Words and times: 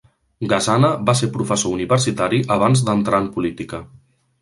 Gasana 0.53 0.89
va 1.09 1.15
ser 1.19 1.29
professor 1.35 1.75
universitari 1.77 2.43
abans 2.59 2.85
d'entrar 2.91 3.25
en 3.27 3.33
política. 3.39 3.87